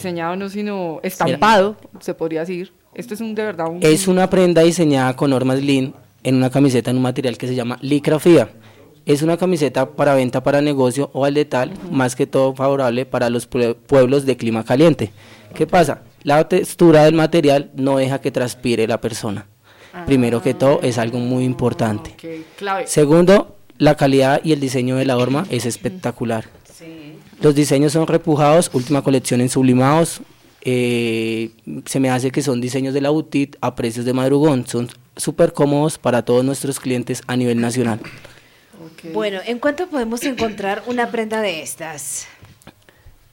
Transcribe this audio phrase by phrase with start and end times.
[0.00, 2.72] diseñado no, sino estampado, se podría decir.
[2.94, 3.78] Esto es un de verdad un...
[3.82, 7.54] Es una prenda diseñada con normas Lean en una camiseta en un material que se
[7.54, 8.50] llama licrafía.
[9.06, 13.30] Es una camiseta para venta para negocio o al detal, más que todo favorable para
[13.30, 15.10] los pueblos de clima caliente.
[15.54, 16.02] ¿Qué pasa?
[16.22, 19.46] La textura del material no deja que transpire la persona.
[20.06, 22.14] Primero que todo, es algo muy importante.
[22.84, 26.44] Segundo, la calidad y el diseño de la horma es espectacular.
[27.40, 30.20] Los diseños son repujados, última colección en sublimados.
[30.62, 31.50] Eh,
[31.86, 34.66] se me hace que son diseños de la boutique a precios de madrugón.
[34.66, 38.00] Son súper cómodos para todos nuestros clientes a nivel nacional.
[39.14, 42.26] Bueno, ¿en cuánto podemos encontrar una prenda de estas?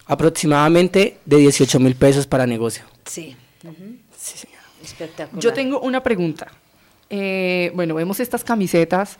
[0.05, 2.83] Aproximadamente de 18 mil pesos para negocio.
[3.05, 3.35] Sí.
[4.17, 4.47] sí
[4.81, 5.43] Espectacular.
[5.43, 6.47] Yo tengo una pregunta.
[7.09, 9.17] Eh, bueno, vemos estas camisetas.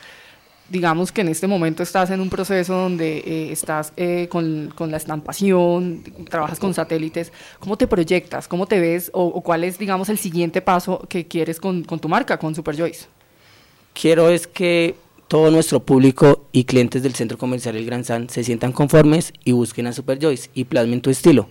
[0.69, 4.91] Digamos que en este momento estás en un proceso donde eh, estás eh, con, con,
[4.91, 7.31] la estampación, trabajas con satélites.
[7.59, 8.47] ¿Cómo te proyectas?
[8.47, 9.09] ¿Cómo te ves?
[9.13, 12.77] ¿O, cuál es, digamos, el siguiente paso que quieres con, con tu marca, con Super
[12.77, 13.05] Joyce?
[13.93, 14.95] Quiero es que
[15.27, 19.51] todo nuestro público y clientes del centro comercial El Gran San se sientan conformes y
[19.51, 21.49] busquen a Super Joyce y plasmen tu estilo.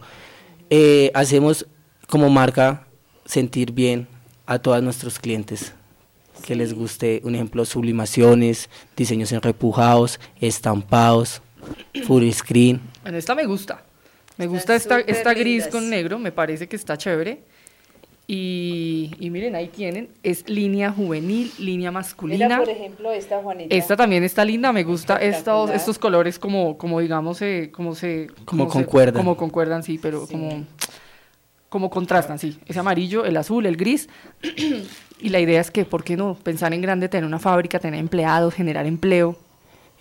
[0.70, 1.66] Eh, hacemos
[2.08, 2.86] como marca
[3.24, 4.08] sentir bien
[4.46, 5.74] a todos nuestros clientes,
[6.44, 11.42] que les guste, un ejemplo, sublimaciones, diseños en repujados, estampados,
[12.04, 12.80] full screen.
[13.02, 13.82] Bueno, esta me gusta.
[14.36, 17.40] Me gusta esta, esta gris con negro, me parece que está chévere.
[18.28, 22.46] Y, miren, ahí tienen, es línea juvenil, línea masculina.
[22.46, 23.74] Mira, por ejemplo, esta Juanita.
[23.74, 28.26] Esta también está linda, me gusta estos, estos colores como, como digamos, eh, como se...
[28.44, 29.14] Como, concuerdan.
[29.14, 30.64] como concuerdan, sí, pero como,
[31.68, 32.58] como contrastan, sí.
[32.66, 34.08] Ese amarillo, el azul, el gris.
[35.20, 36.34] y la idea es que, ¿por qué no?
[36.34, 39.36] Pensar en grande, tener una fábrica, tener empleados, generar empleo.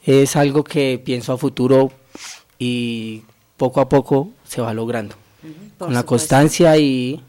[0.05, 1.91] Es algo que pienso a futuro
[2.59, 3.23] y
[3.57, 5.15] poco a poco se va logrando.
[5.77, 7.21] Con la constancia y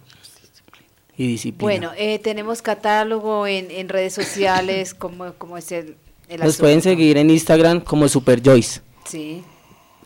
[1.17, 1.65] y disciplina.
[1.65, 5.97] Bueno, eh, tenemos catálogo en, en redes sociales, como, como es el,
[6.29, 8.81] el Nos pueden seguir en Instagram como Super Joyce.
[9.05, 9.43] Sí.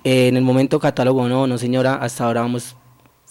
[0.05, 2.77] Eh, en el momento catálogo no, no señora, hasta ahora vamos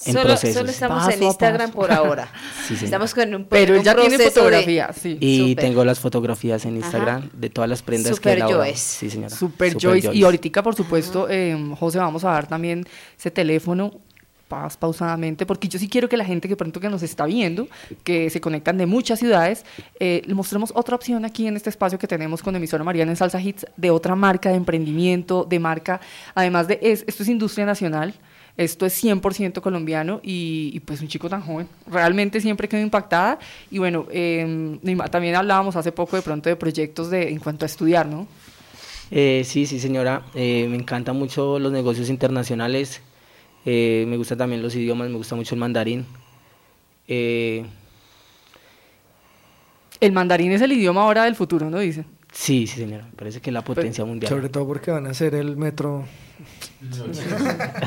[0.05, 0.59] en solo, proceso.
[0.59, 2.31] Solo estamos en Instagram por ahora.
[2.67, 5.17] sí, estamos con un Pero él ya tiene fotografía, sí.
[5.19, 8.75] Y tengo las fotografías en Instagram de todas las prendas Super que Joyce.
[8.77, 9.35] Sí, señora.
[9.35, 10.13] Super, Joyce.
[10.13, 12.85] Y ahorita, por supuesto, eh, José, vamos a dar también
[13.17, 13.99] ese teléfono
[14.49, 17.67] paz pausadamente, porque yo sí quiero que la gente que pronto que nos está viendo,
[18.03, 19.63] que se conectan de muchas ciudades,
[19.99, 23.15] eh, le mostremos otra opción aquí en este espacio que tenemos con emisora Mariana en
[23.15, 26.01] Salsa Hits, de otra marca de emprendimiento, de marca,
[26.33, 28.15] además de, es, esto es industria nacional,
[28.59, 33.39] esto es 100% colombiano y, pues un chico tan joven, realmente siempre quedo impactada
[33.71, 37.67] y bueno, em, también hablábamos hace poco de pronto de proyectos de, en cuanto a
[37.67, 38.27] estudiar, ¿no?
[39.11, 43.01] Eh, sí, sí señora, eh, me encantan mucho los negocios internacionales,
[43.65, 46.05] eh, me gustan también los idiomas, me gusta mucho el mandarín.
[47.07, 47.65] Eh,
[50.01, 51.79] el mandarín es el idioma ahora del futuro, ¿no?
[51.79, 52.03] Dice.
[52.33, 53.07] Sí, sí, señora.
[53.15, 54.29] Parece que es la potencia mundial.
[54.29, 56.05] Sobre todo porque van a hacer el metro.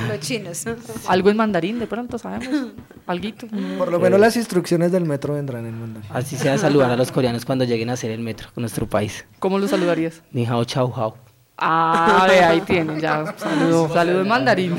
[0.08, 0.64] Los chinos.
[1.08, 2.72] Algo en mandarín, de pronto, sabemos.
[3.06, 3.46] Alguito.
[3.78, 6.10] Por lo menos las instrucciones del metro vendrán en mandarín.
[6.12, 9.24] Así sea saludar a los coreanos cuando lleguen a hacer el metro con nuestro país.
[9.38, 10.22] ¿Cómo los saludarías?
[10.32, 11.16] Ni hao, chao, hao.
[11.56, 13.34] Ah, ve, ahí tienen, ya.
[13.36, 14.78] Saludo, saludo en mandarín.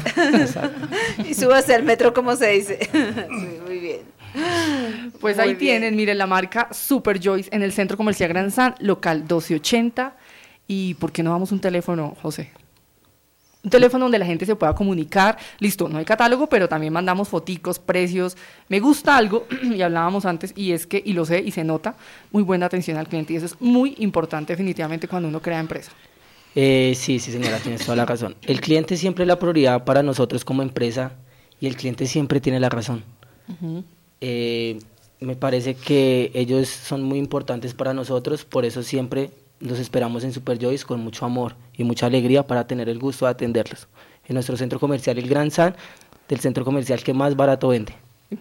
[1.26, 2.90] y súbase al metro, como se dice.
[3.66, 4.02] muy bien.
[5.22, 9.20] Pues ahí tienen, miren, la marca Super Joyce en el Centro Comercial Gran San, local
[9.20, 10.16] 1280.
[10.68, 12.52] ¿Y por qué no damos un teléfono, José?
[13.64, 15.38] Un teléfono donde la gente se pueda comunicar.
[15.60, 18.36] Listo, no hay catálogo, pero también mandamos foticos, precios.
[18.68, 21.96] Me gusta algo, y hablábamos antes, y es que, y lo sé, y se nota,
[22.32, 23.34] muy buena atención al cliente.
[23.34, 25.92] Y eso es muy importante definitivamente cuando uno crea empresa.
[26.56, 28.36] Eh, sí, sí, señora, tienes toda la razón.
[28.44, 31.14] El cliente siempre es la prioridad para nosotros como empresa
[31.60, 33.04] y el cliente siempre tiene la razón.
[34.22, 34.80] Eh,
[35.20, 39.32] me parece que ellos son muy importantes para nosotros, por eso siempre
[39.64, 43.26] los esperamos en Super Joyce con mucho amor y mucha alegría para tener el gusto
[43.26, 43.88] de atenderlos.
[44.28, 45.76] En nuestro centro comercial El Gran San,
[46.30, 47.94] del centro comercial que más barato vende.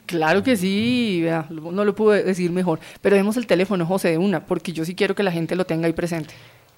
[0.06, 2.80] Claro que sí, no lo pude decir mejor.
[3.00, 5.66] Pero demos el teléfono, José, de una, porque yo sí quiero que la gente lo
[5.66, 6.34] tenga ahí presente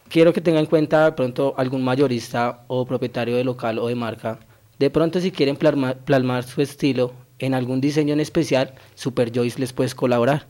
[0.08, 3.94] quiero que tenga en cuenta de pronto algún mayorista o propietario de local o de
[3.94, 4.38] marca.
[4.78, 9.72] De pronto si quieren plasmar, su estilo en algún diseño en especial, Super Joyce les
[9.72, 10.46] puedes colaborar.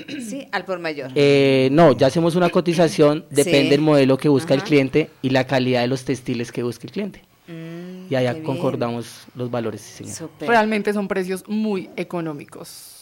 [0.09, 1.11] Sí, al por mayor.
[1.15, 3.69] Eh, no, ya hacemos una cotización, depende Sí.
[3.71, 6.93] del modelo que busca el cliente y la calidad de los textiles que busca el
[6.93, 7.23] cliente.
[7.49, 7.80] Mm,
[8.11, 8.47] Y allá qué bien.
[8.47, 10.05] concordamos los valores, sí.
[10.41, 12.99] Realmente son precios muy económicos.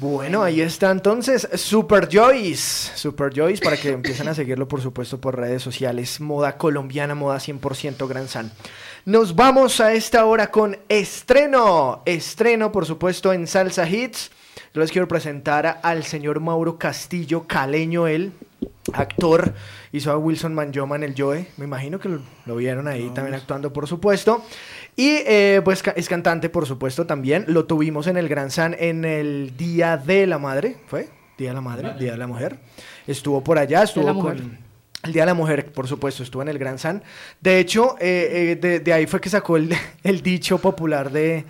[0.00, 2.96] Bueno, ahí está entonces Super Joyce.
[2.96, 6.20] Super Joyce para que empiecen a seguirlo, por supuesto, por redes sociales.
[6.20, 8.52] Moda colombiana, moda 100% Gran San.
[9.04, 12.02] Nos vamos a esta hora con estreno.
[12.04, 14.30] Estreno, por supuesto, en Salsa Hits.
[14.72, 18.32] Yo les quiero presentar al señor Mauro Castillo, caleño él,
[18.92, 19.54] actor.
[19.92, 21.46] Hizo a Wilson Manjoma en el Joe.
[21.56, 24.44] Me imagino que lo, lo vieron ahí también actuando, por supuesto.
[24.96, 27.44] Y eh, pues ca- es cantante, por supuesto, también.
[27.48, 30.76] Lo tuvimos en el Gran San en el Día de la Madre.
[30.86, 31.08] ¿Fue?
[31.38, 32.58] Día de la Madre, Día de la Mujer.
[33.06, 34.58] Estuvo por allá, estuvo con...
[35.04, 37.04] El Día de la Mujer, por supuesto, estuvo en el Gran San.
[37.40, 39.72] De hecho, eh, eh, de, de ahí fue que sacó el,
[40.02, 41.44] el dicho popular de...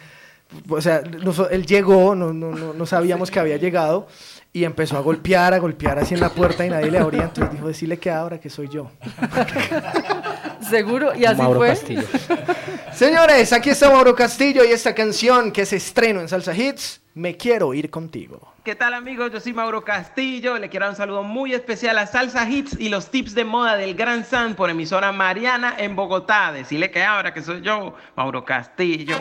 [0.68, 4.06] O sea, noso- él llegó, no, no, no, no sabíamos que había llegado
[4.58, 7.24] y empezó a golpear, a golpear así en la puerta y nadie le abría.
[7.24, 8.90] Entonces dijo, decirle que abra, que soy yo.
[10.68, 11.68] Seguro, y así Mauro fue.
[11.68, 12.02] Castillo.
[12.92, 17.36] Señores, aquí está Mauro Castillo y esta canción que se estreno en Salsa Hits, Me
[17.36, 18.52] Quiero Ir Contigo.
[18.64, 19.30] ¿Qué tal amigos?
[19.32, 20.58] Yo soy Mauro Castillo.
[20.58, 23.76] Le quiero dar un saludo muy especial a Salsa Hits y los tips de moda
[23.76, 26.50] del Gran San por emisora Mariana en Bogotá.
[26.50, 29.16] Decirle que ahora que soy yo, Mauro Castillo.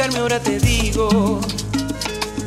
[0.00, 1.40] Equivocarme ahora te digo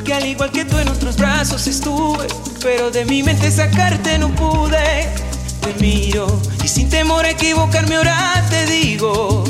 [0.04, 2.26] que al igual que tú en otros brazos estuve,
[2.64, 5.14] pero de mi mente sacarte no pude.
[5.62, 6.26] Te miro
[6.64, 9.44] y sin temor a equivocarme ahora te digo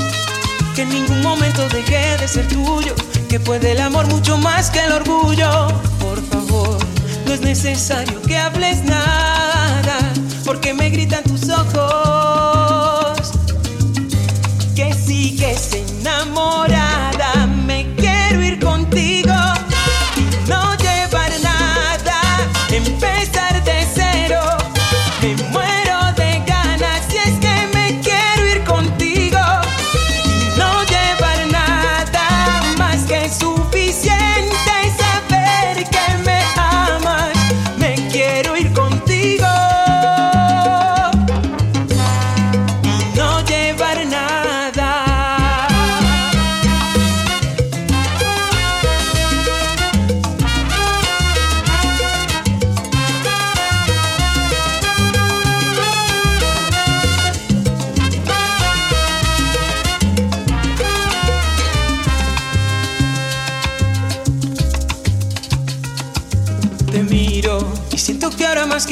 [0.76, 2.94] que en ningún momento dejé de ser tuyo,
[3.30, 5.68] que puede el amor mucho más que el orgullo.
[6.00, 6.78] Por favor,
[7.26, 9.98] no es necesario que hables nada,
[10.44, 12.03] porque me gritan tus ojos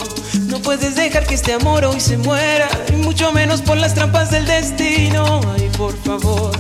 [0.48, 4.32] No puedes dejar que este amor hoy se muera, y mucho menos por las trampas
[4.32, 5.42] del destino.
[5.54, 6.52] Ay, por favor,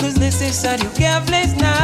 [0.00, 1.83] no es necesario que hables nada,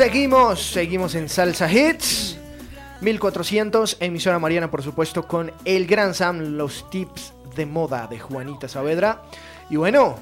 [0.00, 2.38] seguimos, seguimos en Salsa Hits.
[3.02, 8.66] 1400, emisora Mariana, por supuesto, con el Gran Sam, los tips de moda de Juanita
[8.66, 9.20] Saavedra.
[9.68, 10.18] Y bueno,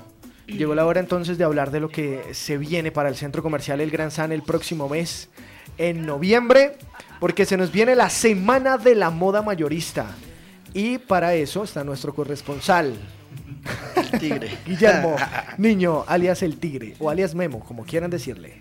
[0.48, 3.80] llegó la hora entonces de hablar de lo que se viene para el centro comercial
[3.80, 5.28] El Gran Sam el próximo mes,
[5.76, 6.76] en noviembre,
[7.20, 10.06] porque se nos viene la Semana de la Moda Mayorista.
[10.74, 12.96] Y para eso está nuestro corresponsal,
[13.94, 14.58] El tigre.
[14.66, 15.14] Guillermo
[15.56, 18.60] Niño, alias El Tigre, o alias Memo, como quieran decirle.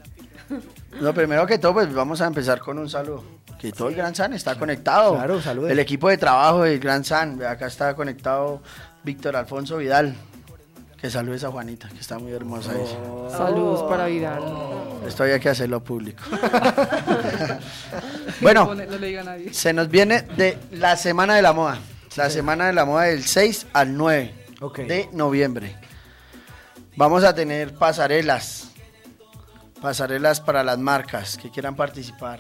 [1.02, 3.24] No, primero que todo, pues vamos a empezar con un saludo.
[3.60, 5.16] Que todo el Gran San está conectado.
[5.16, 5.72] Claro, salude.
[5.72, 7.42] El equipo de trabajo del Gran San.
[7.44, 8.62] Acá está conectado
[9.04, 10.16] Víctor Alfonso Vidal.
[11.00, 12.72] Que saludes a Juanita, que está muy hermosa.
[12.74, 13.30] ella.
[13.38, 14.42] Saludos para Vidal.
[15.08, 16.24] Esto había que hacerlo público.
[18.42, 19.54] bueno, No le diga a nadie.
[19.54, 21.78] se nos viene de la Semana de la Moda.
[22.16, 24.80] La Semana de la Moda del 6 al 9 Ok.
[24.80, 25.76] de noviembre.
[26.96, 28.72] Vamos a tener pasarelas.
[29.82, 32.40] Pasarelas para las marcas que quieran participar.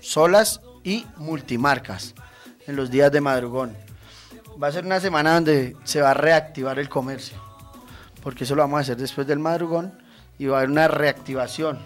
[0.00, 2.14] Solas y multimarcas
[2.66, 3.76] en los días de madrugón.
[4.62, 7.36] Va a ser una semana donde se va a reactivar el comercio.
[8.22, 9.92] Porque eso lo vamos a hacer después del madrugón
[10.38, 11.78] y va a haber una reactivación.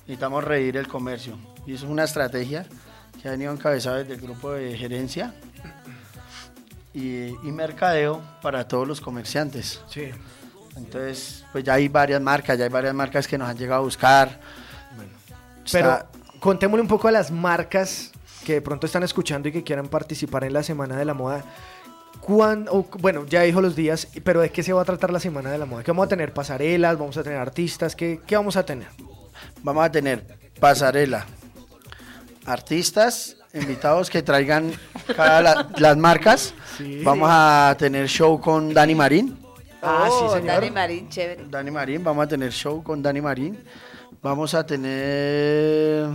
[0.00, 1.38] Necesitamos reír el comercio.
[1.66, 2.66] Y eso es una estrategia
[3.20, 5.34] que ha venido encabezada desde el grupo de gerencia
[6.92, 9.80] y, y mercadeo para todos los comerciantes.
[9.88, 10.10] Sí.
[10.76, 13.84] Entonces, pues ya hay varias marcas, ya hay varias marcas que nos han llegado a
[13.84, 14.40] buscar.
[15.70, 16.06] Pero Está-
[16.40, 18.10] contémosle un poco a las marcas
[18.44, 21.44] que de pronto están escuchando y que quieran participar en la Semana de la Moda.
[22.20, 25.20] ¿Cuán- o, bueno, ya dijo los días, pero ¿de qué se va a tratar la
[25.20, 25.82] Semana de la Moda?
[25.84, 26.32] ¿Qué vamos a tener?
[26.32, 26.98] ¿Pasarelas?
[26.98, 27.94] ¿Vamos a tener artistas?
[27.96, 28.88] ¿Qué, qué vamos a tener?
[29.62, 30.24] vamos a tener
[30.60, 31.26] pasarela,
[32.46, 34.72] artistas, invitados que traigan
[35.16, 36.54] cada la- las marcas.
[36.78, 37.02] Sí.
[37.04, 39.38] Vamos a tener show con Dani Marín.
[39.82, 40.46] Ah, sí, Oh, señor.
[40.46, 41.44] Dani Marín, chévere.
[41.50, 43.58] Dani Marín, vamos a tener show con Dani Marín.
[44.22, 46.08] Vamos a tener...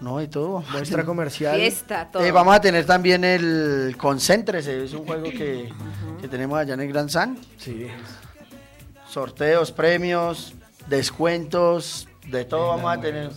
[0.00, 0.62] No, de todo.
[0.72, 1.56] Muestra comercial.
[1.56, 2.24] Fiesta, todo.
[2.24, 5.70] Eh, vamos a tener también el Concéntrese, es un juego que,
[6.20, 7.38] que tenemos allá en el Gran San.
[7.58, 7.86] Sí.
[9.08, 10.54] Sorteos, premios,
[10.86, 13.30] descuentos, de todo vamos a tener.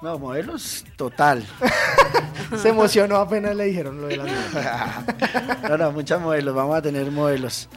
[0.00, 1.44] No, modelos total.
[2.56, 4.28] Se emocionó apenas le dijeron lo de las
[5.68, 7.68] no, no, muchos modelos, vamos a tener modelos.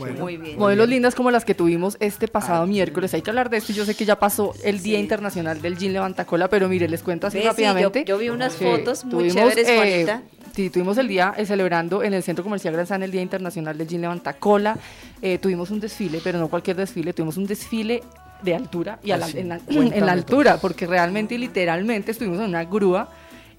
[0.00, 0.58] Bueno, Muy bien.
[0.58, 3.14] Modelos lindas como las que tuvimos este pasado miércoles.
[3.14, 3.72] Hay que hablar de esto.
[3.72, 7.26] Yo sé que ya pasó el Día Internacional del Jean Levantacola, pero mire, les cuento
[7.28, 8.00] así Ve, sí, rápidamente.
[8.00, 10.22] yo- yo vi unas fotos muy chéveres, Juanita.
[10.54, 13.78] Sí, tuvimos el día eh, celebrando en el Centro Comercial Gran San el Día Internacional
[13.78, 14.76] del Jean Levantacola.
[15.22, 18.02] Eh, tuvimos un desfile, pero no cualquier desfile, tuvimos un desfile
[18.42, 21.38] de altura y a la- Así, en, la, cuéntame en la altura, porque realmente y
[21.38, 23.08] literalmente estuvimos en una grúa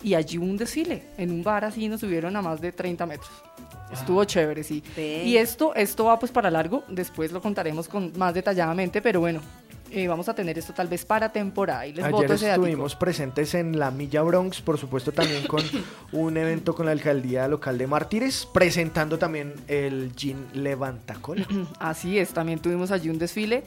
[0.04, 3.06] y allí hubo un desfile, en un bar así nos subieron a más de 30
[3.06, 3.30] metros.
[3.92, 4.84] Estuvo chévere, sí.
[4.98, 9.42] Y esto, esto va pues para largo, después lo contaremos con más detalladamente, pero bueno,
[9.94, 12.96] eh, vamos a tener esto tal vez para temporada y les Ayer voto ese estuvimos
[12.96, 15.62] presentes en la Milla Bronx, por supuesto también con
[16.14, 21.46] un evento con la alcaldía local de Mártires, presentando también el Jean Levantacola.
[21.80, 23.66] Así es, también tuvimos allí un desfile,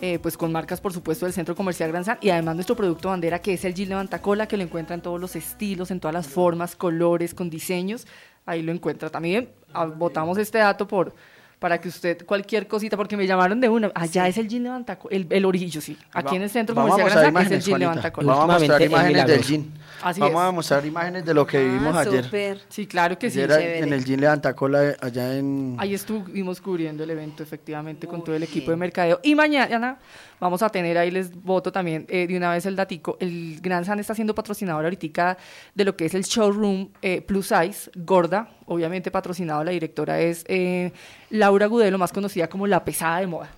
[0.00, 3.10] eh, pues con marcas, por supuesto, del Centro Comercial Gran San y además nuestro producto
[3.10, 6.14] bandera, que es el Gil Levantacola, que lo encuentra en todos los estilos, en todas
[6.14, 8.06] las formas, colores, con diseños.
[8.46, 9.50] Ahí lo encuentra también.
[9.74, 11.12] ah, Botamos este dato por
[11.58, 15.16] para que usted cualquier cosita, porque me llamaron de una, allá es el Gin Levantacola,
[15.16, 15.96] el, el orillo, sí.
[16.12, 17.90] Aquí en el Centro Vamos a Comercial Gran San es el imágenes, Gin Juanita.
[17.90, 18.32] Levantacola.
[18.32, 19.64] Vamos a mostrar imágenes del.
[20.02, 20.48] Así Vamos es.
[20.48, 22.24] a mostrar imágenes de lo que vivimos Ah, ayer.
[22.24, 22.60] súper.
[22.68, 23.38] Sí, claro que sí.
[23.40, 23.78] Ayer chévere.
[23.78, 25.76] en el jean Levantacola allá en...
[25.78, 29.20] Ahí estuvimos cubriendo el evento, efectivamente, con todo el equipo de mercadeo.
[29.22, 29.98] Y mañana
[30.38, 33.86] vamos a tener, ahí les voto también eh, de una vez el datico, el Gran
[33.86, 35.38] San está siendo patrocinador ahorita
[35.74, 40.44] de lo que es el showroom eh, Plus Size, Gorda, obviamente patrocinado, la directora es
[40.48, 40.92] eh,
[41.30, 43.50] Laura Gudelo, más conocida como La Pesada de Moda.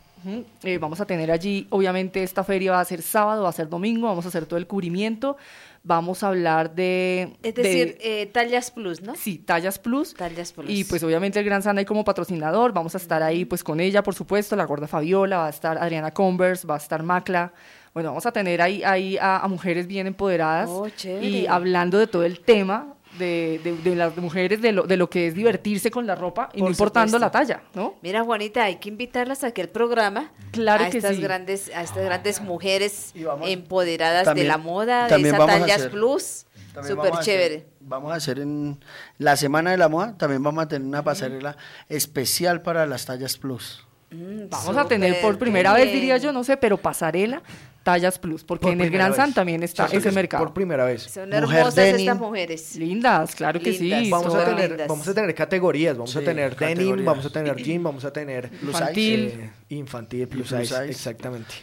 [0.65, 3.69] Eh, vamos a tener allí, obviamente esta feria va a ser sábado, va a ser
[3.69, 5.37] domingo, vamos a hacer todo el cubrimiento,
[5.85, 7.37] vamos a hablar de...
[7.43, 9.15] Es de- decir, eh, tallas plus, ¿no?
[9.15, 10.15] Sí, tallas plus.
[10.15, 10.69] Tallas plus.
[10.69, 13.79] Y pues obviamente el Gran San ahí como patrocinador, vamos a estar ahí pues con
[13.79, 17.53] ella, por supuesto, la gorda Fabiola, va a estar Adriana Converse, va a estar Macla.
[17.95, 20.89] Bueno, vamos a tener ahí, ahí a, a mujeres bien empoderadas Oh,
[21.23, 25.11] y hablando de todo el tema de, de- de las mujeres, de lo, de lo
[25.11, 27.27] que es divertirse con la ropa y no Por importando supuesto.
[27.27, 27.95] la talla, ¿no?
[28.03, 30.31] Mira, Juanita, hay que invitarlas a aquel programa.
[30.53, 31.23] Claro a que estas sí.
[31.23, 35.71] grandes, a estas grandes mujeres Y vamos- empoderadas también- de la moda, de esa tallas
[35.79, 36.45] hacer- plus.
[36.87, 37.67] Súper hacer- chévere.
[37.81, 38.79] vamos a hacer en
[39.19, 41.57] la Semana de la Moda, también vamos a tener una pasarela
[41.89, 43.85] especial para las tallas plus.
[44.11, 47.43] Mm, Vamos a tener por primera vez, diría yo, no sé, pero pasarela,
[47.89, 50.45] tallas plus, porque Por en el Gran San también está ¿Cierto que ese es mercado.
[50.45, 51.05] Por primera vez.
[51.05, 52.01] Son Mujer hermosas denim.
[52.01, 52.77] estas mujeres.
[52.77, 54.05] Lindas, claro que Lindas.
[54.05, 54.11] sí.
[54.11, 54.89] Vamos a, tener, lindas.
[54.89, 57.07] vamos a tener categorías, vamos a tener denim, categorías.
[57.07, 59.21] vamos a tener jean, vamos a tener Plus Infantil.
[59.21, 60.91] eh, infantil, plus, plus size, size.
[60.91, 61.55] exactamente.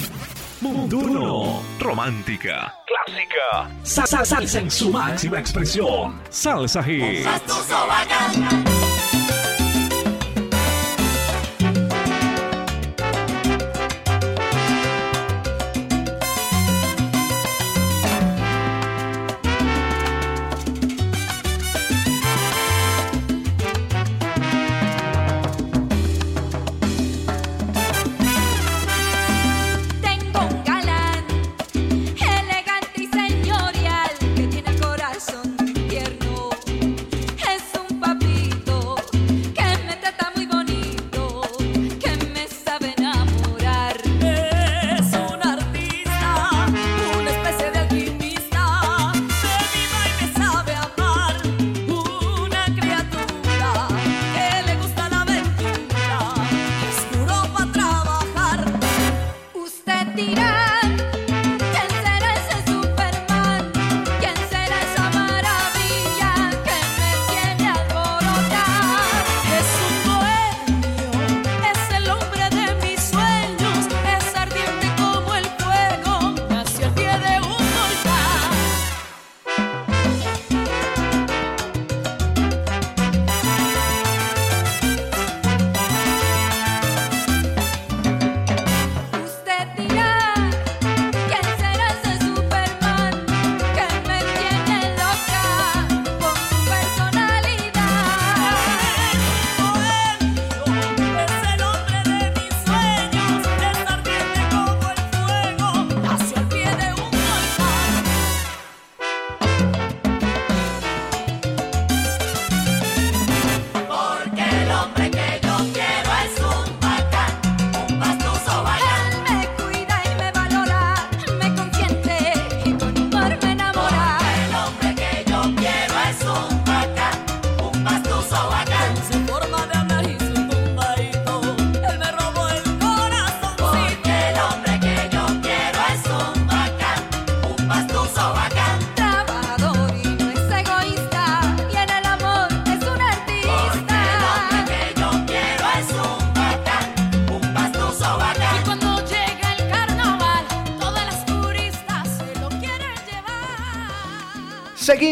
[0.63, 7.27] Montuno, romántica, clásica, Sa- sa- salsa en su máxima expresión, salsa hit.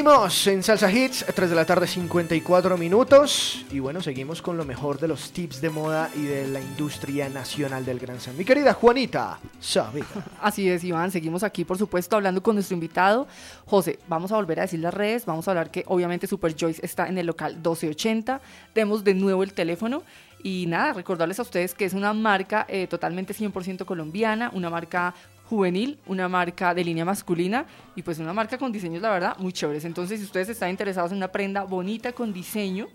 [0.02, 3.64] Seguimos en Salsa Hits, 3 de la tarde 54 minutos.
[3.70, 7.30] Y bueno, seguimos con lo mejor de los tips de moda y de la industria
[7.30, 8.36] nacional del Gran San.
[8.36, 10.26] Mi querida Juanita Saavedra.
[10.42, 11.12] Así es, Iván.
[11.12, 13.28] Seguimos aquí, por supuesto, hablando con nuestro invitado.
[13.68, 15.28] José, vamos a volver a decir las redes.
[15.28, 18.42] Vamos a hablar que obviamente Super Joyce está en el local 1280.
[18.74, 20.02] Demos de nuevo el teléfono.
[20.44, 25.14] Y nada, recordarles a ustedes que es una marca eh, totalmente 100% colombiana, una marca
[25.52, 29.52] juvenil, una marca de línea masculina y pues una marca con diseños, la verdad, muy
[29.52, 29.84] chéveres.
[29.84, 32.88] Entonces, si ustedes están interesados en una prenda bonita con diseño,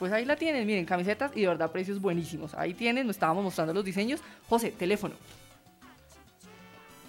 [0.00, 2.52] pues ahí la tienen, miren, camisetas y de verdad precios buenísimos.
[2.54, 4.18] Ahí tienen, nos estábamos mostrando los diseños.
[4.48, 5.14] José, teléfono.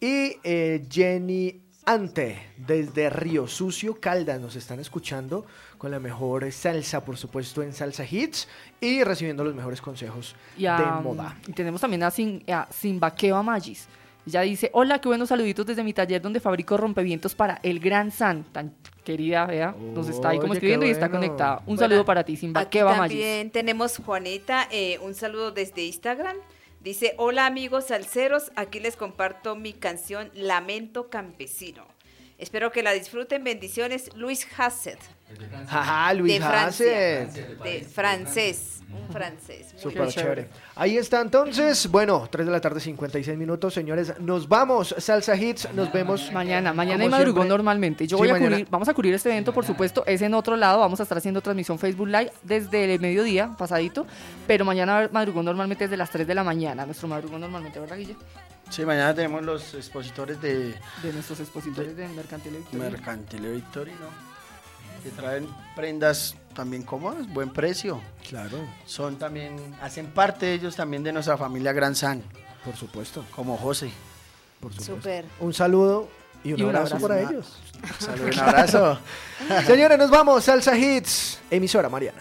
[0.00, 5.44] Y eh, Jenny Ante, desde Río Sucio, Caldas, nos están escuchando
[5.76, 8.48] con la mejor salsa, por supuesto, en Salsa Hits
[8.80, 11.38] y recibiendo los mejores consejos Y, a- de moda.
[11.46, 13.88] y tenemos también a, Sin, a Simbaqueva Magis.
[14.26, 18.10] Ella dice, hola, qué buenos saluditos desde mi taller donde fabrico rompevientos para el Gran
[18.10, 18.44] San.
[18.44, 21.20] Tan querida, vea, nos está ahí como Oye, escribiendo y está bueno.
[21.22, 21.58] conectada.
[21.60, 23.18] Un Bueno, saludo para ti, Aquí Simbaqueva Magis.
[23.18, 26.36] también tenemos Juanita, eh, un saludo desde Instagram.
[26.80, 31.86] Dice, hola amigos salseros, aquí les comparto mi canción Lamento Campesino.
[32.40, 33.44] Espero que la disfruten.
[33.44, 34.98] Bendiciones, Luis Hassett,
[35.68, 37.62] Jaja, Luis de Francia, Hassett.
[37.62, 39.72] de francés, un francés.
[39.74, 40.48] Muy Súper chévere.
[40.74, 41.86] Ahí está entonces.
[41.88, 44.14] Bueno, 3 de la tarde, 56 minutos, señores.
[44.20, 44.94] Nos vamos.
[44.98, 45.68] Salsa Hits.
[45.74, 48.06] Nos vemos Mañana, mañana hay madrugón normalmente.
[48.06, 48.50] Yo Sí, voy a mañana.
[48.56, 51.18] cubrir, vamos a cubrir este evento, por supuesto, es en otro lado, vamos a estar
[51.18, 54.06] haciendo transmisión Facebook Live desde el mediodía, pasadito,
[54.46, 58.16] pero mañana madrugón normalmente desde las 3 de la mañana, nuestro madrugón normalmente, ¿verdad, Guille?
[58.70, 62.90] Sí, mañana tenemos los expositores de De nuestros expositores de Mercantil Victoria.
[62.90, 64.30] Mercantil Victorino
[65.02, 68.02] que traen prendas también cómodas, buen precio.
[68.28, 72.22] Claro, Son también, hacen parte ellos también de nuestra familia Gran San,
[72.64, 73.24] por supuesto.
[73.34, 73.90] como José.
[74.60, 74.96] Por supuesto.
[74.96, 75.24] Súper.
[75.40, 76.08] Un saludo
[76.44, 77.08] y un, Y un abrazo, abrazo.
[77.08, 77.58] para ellos.
[77.98, 78.98] Saludos, un abrazo.
[79.66, 80.44] Señores, nos vamos.
[80.44, 81.38] Salsa Hits.
[81.50, 82.20] Emisora Mariana.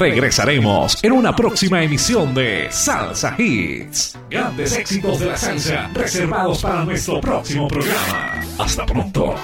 [0.00, 4.16] Regresaremos en una próxima emisión de Salsa Hits.
[4.30, 8.42] Grandes éxitos de la salsa reservados para nuestro próximo programa.
[8.58, 9.34] Hasta pronto.